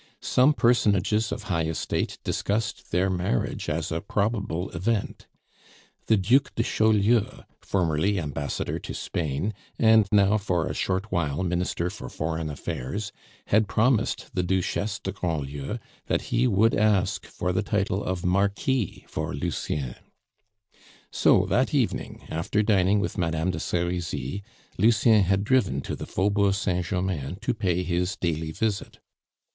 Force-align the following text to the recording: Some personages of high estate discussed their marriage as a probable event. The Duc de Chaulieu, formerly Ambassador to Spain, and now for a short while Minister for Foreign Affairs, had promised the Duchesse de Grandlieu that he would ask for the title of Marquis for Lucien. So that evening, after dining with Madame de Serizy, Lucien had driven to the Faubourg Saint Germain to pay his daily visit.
Some 0.23 0.55
personages 0.55 1.31
of 1.31 1.43
high 1.43 1.65
estate 1.65 2.17
discussed 2.23 2.89
their 2.89 3.07
marriage 3.07 3.69
as 3.69 3.91
a 3.91 4.01
probable 4.01 4.71
event. 4.71 5.27
The 6.07 6.17
Duc 6.17 6.55
de 6.55 6.63
Chaulieu, 6.63 7.43
formerly 7.61 8.19
Ambassador 8.19 8.79
to 8.79 8.95
Spain, 8.95 9.53
and 9.77 10.07
now 10.11 10.39
for 10.39 10.65
a 10.65 10.73
short 10.73 11.11
while 11.11 11.43
Minister 11.43 11.91
for 11.91 12.09
Foreign 12.09 12.49
Affairs, 12.49 13.11
had 13.49 13.67
promised 13.67 14.33
the 14.33 14.41
Duchesse 14.41 14.97
de 14.97 15.11
Grandlieu 15.11 15.77
that 16.07 16.21
he 16.33 16.47
would 16.47 16.73
ask 16.73 17.27
for 17.27 17.53
the 17.53 17.61
title 17.61 18.03
of 18.03 18.25
Marquis 18.25 19.05
for 19.07 19.35
Lucien. 19.35 19.93
So 21.11 21.45
that 21.45 21.75
evening, 21.75 22.23
after 22.27 22.63
dining 22.63 23.01
with 23.01 23.19
Madame 23.19 23.51
de 23.51 23.59
Serizy, 23.59 24.41
Lucien 24.79 25.25
had 25.25 25.43
driven 25.43 25.79
to 25.81 25.95
the 25.95 26.07
Faubourg 26.07 26.55
Saint 26.55 26.87
Germain 26.87 27.35
to 27.41 27.53
pay 27.53 27.83
his 27.83 28.15
daily 28.15 28.51
visit. 28.51 28.97